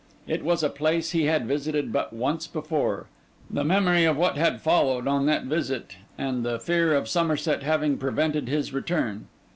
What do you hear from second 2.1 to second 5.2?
once before: the memory of what had followed